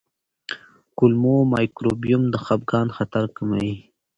کولمو 0.97 1.35
مایکروبیوم 1.53 2.23
د 2.29 2.35
خپګان 2.43 2.87
خطر 2.97 3.23
کموي. 3.35 3.73